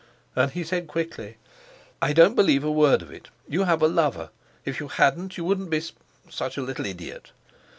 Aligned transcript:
And 0.35 0.49
he 0.53 0.63
said 0.63 0.87
quickly: 0.87 1.37
"I 2.01 2.11
don't 2.11 2.33
believe 2.33 2.63
a 2.63 2.71
word 2.71 3.03
of 3.03 3.11
it. 3.11 3.29
You 3.47 3.65
have 3.65 3.83
a 3.83 3.87
lover. 3.87 4.31
If 4.65 4.79
you 4.79 4.87
hadn't, 4.87 5.37
you 5.37 5.45
wouldn't 5.45 5.69
be 5.69 5.79
such 5.79 5.91
a—such 6.27 6.57
a 6.57 6.63
little 6.63 6.87
idiot." 6.87 7.31